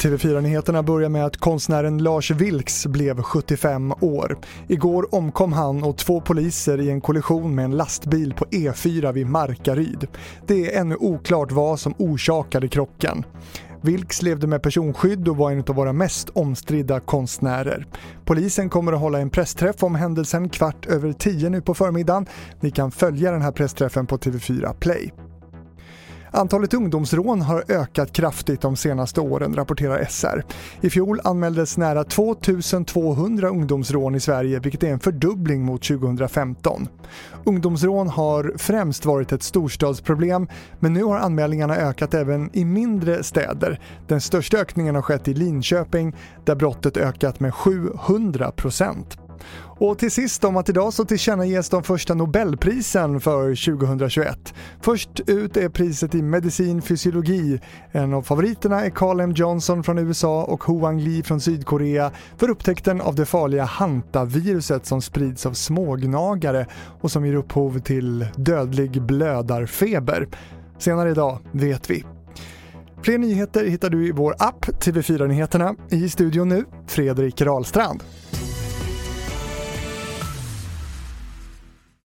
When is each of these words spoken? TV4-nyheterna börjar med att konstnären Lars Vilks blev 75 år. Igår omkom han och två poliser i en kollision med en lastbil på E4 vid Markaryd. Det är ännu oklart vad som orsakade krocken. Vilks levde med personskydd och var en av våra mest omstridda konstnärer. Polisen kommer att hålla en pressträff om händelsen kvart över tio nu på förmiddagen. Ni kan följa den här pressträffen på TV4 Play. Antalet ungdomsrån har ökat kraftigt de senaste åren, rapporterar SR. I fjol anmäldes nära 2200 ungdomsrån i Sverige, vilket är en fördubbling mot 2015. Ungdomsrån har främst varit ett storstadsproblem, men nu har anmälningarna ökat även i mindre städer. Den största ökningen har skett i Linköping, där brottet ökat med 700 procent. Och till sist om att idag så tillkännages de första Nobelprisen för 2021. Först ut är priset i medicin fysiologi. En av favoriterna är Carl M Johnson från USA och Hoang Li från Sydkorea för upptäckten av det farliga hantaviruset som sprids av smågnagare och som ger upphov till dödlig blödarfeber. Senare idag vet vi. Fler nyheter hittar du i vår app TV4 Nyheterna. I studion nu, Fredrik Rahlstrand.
TV4-nyheterna 0.00 0.82
börjar 0.82 1.08
med 1.08 1.26
att 1.26 1.36
konstnären 1.36 1.98
Lars 1.98 2.30
Vilks 2.30 2.86
blev 2.86 3.22
75 3.22 3.92
år. 4.00 4.38
Igår 4.68 5.14
omkom 5.14 5.52
han 5.52 5.84
och 5.84 5.96
två 5.96 6.20
poliser 6.20 6.80
i 6.80 6.90
en 6.90 7.00
kollision 7.00 7.54
med 7.54 7.64
en 7.64 7.76
lastbil 7.76 8.34
på 8.34 8.44
E4 8.44 9.12
vid 9.12 9.26
Markaryd. 9.26 10.06
Det 10.46 10.74
är 10.74 10.80
ännu 10.80 10.96
oklart 10.96 11.52
vad 11.52 11.80
som 11.80 11.94
orsakade 11.98 12.68
krocken. 12.68 13.24
Vilks 13.82 14.22
levde 14.22 14.46
med 14.46 14.62
personskydd 14.62 15.28
och 15.28 15.36
var 15.36 15.50
en 15.50 15.64
av 15.68 15.74
våra 15.74 15.92
mest 15.92 16.30
omstridda 16.30 17.00
konstnärer. 17.00 17.86
Polisen 18.24 18.70
kommer 18.70 18.92
att 18.92 19.00
hålla 19.00 19.18
en 19.18 19.30
pressträff 19.30 19.82
om 19.82 19.94
händelsen 19.94 20.48
kvart 20.48 20.86
över 20.86 21.12
tio 21.12 21.50
nu 21.50 21.60
på 21.60 21.74
förmiddagen. 21.74 22.26
Ni 22.60 22.70
kan 22.70 22.90
följa 22.90 23.32
den 23.32 23.42
här 23.42 23.52
pressträffen 23.52 24.06
på 24.06 24.16
TV4 24.16 24.74
Play. 24.74 25.12
Antalet 26.32 26.74
ungdomsrån 26.74 27.42
har 27.42 27.64
ökat 27.68 28.12
kraftigt 28.12 28.60
de 28.60 28.76
senaste 28.76 29.20
åren, 29.20 29.54
rapporterar 29.54 30.04
SR. 30.04 30.44
I 30.80 30.90
fjol 30.90 31.20
anmäldes 31.24 31.76
nära 31.76 32.04
2200 32.04 33.48
ungdomsrån 33.48 34.14
i 34.14 34.20
Sverige, 34.20 34.58
vilket 34.58 34.82
är 34.82 34.88
en 34.88 35.00
fördubbling 35.00 35.64
mot 35.64 35.82
2015. 35.82 36.88
Ungdomsrån 37.44 38.08
har 38.08 38.52
främst 38.56 39.04
varit 39.04 39.32
ett 39.32 39.42
storstadsproblem, 39.42 40.48
men 40.78 40.92
nu 40.92 41.04
har 41.04 41.18
anmälningarna 41.18 41.76
ökat 41.76 42.14
även 42.14 42.50
i 42.52 42.64
mindre 42.64 43.22
städer. 43.22 43.80
Den 44.06 44.20
största 44.20 44.58
ökningen 44.58 44.94
har 44.94 45.02
skett 45.02 45.28
i 45.28 45.34
Linköping, 45.34 46.16
där 46.44 46.54
brottet 46.54 46.96
ökat 46.96 47.40
med 47.40 47.54
700 47.54 48.50
procent. 48.50 49.18
Och 49.80 49.98
till 49.98 50.10
sist 50.10 50.44
om 50.44 50.56
att 50.56 50.68
idag 50.68 50.92
så 50.92 51.04
tillkännages 51.04 51.68
de 51.68 51.82
första 51.82 52.14
Nobelprisen 52.14 53.20
för 53.20 53.74
2021. 53.76 54.54
Först 54.80 55.20
ut 55.26 55.56
är 55.56 55.68
priset 55.68 56.14
i 56.14 56.22
medicin 56.22 56.82
fysiologi. 56.82 57.60
En 57.92 58.14
av 58.14 58.22
favoriterna 58.22 58.84
är 58.84 58.90
Carl 58.90 59.20
M 59.20 59.32
Johnson 59.32 59.82
från 59.82 59.98
USA 59.98 60.44
och 60.44 60.64
Hoang 60.64 61.00
Li 61.00 61.22
från 61.22 61.40
Sydkorea 61.40 62.12
för 62.36 62.50
upptäckten 62.50 63.00
av 63.00 63.14
det 63.14 63.26
farliga 63.26 63.64
hantaviruset 63.64 64.86
som 64.86 65.02
sprids 65.02 65.46
av 65.46 65.52
smågnagare 65.52 66.66
och 67.00 67.10
som 67.10 67.26
ger 67.26 67.34
upphov 67.34 67.78
till 67.78 68.26
dödlig 68.36 69.02
blödarfeber. 69.02 70.28
Senare 70.78 71.10
idag 71.10 71.38
vet 71.52 71.90
vi. 71.90 72.04
Fler 73.02 73.18
nyheter 73.18 73.64
hittar 73.64 73.90
du 73.90 74.08
i 74.08 74.12
vår 74.12 74.34
app 74.38 74.66
TV4 74.66 75.26
Nyheterna. 75.26 75.74
I 75.90 76.08
studion 76.08 76.48
nu, 76.48 76.64
Fredrik 76.86 77.40
Rahlstrand. 77.40 78.02